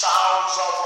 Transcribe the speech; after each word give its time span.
sounds 0.00 0.56
of 0.56 0.79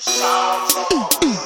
Sounds. 0.00 1.37